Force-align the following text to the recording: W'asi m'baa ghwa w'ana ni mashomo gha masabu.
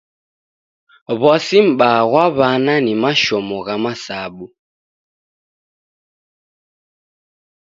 W'asi 1.21 1.59
m'baa 1.67 2.01
ghwa 2.09 2.25
w'ana 2.37 2.73
ni 2.85 2.93
mashomo 3.01 3.57
gha 3.65 3.75
masabu. 3.83 4.45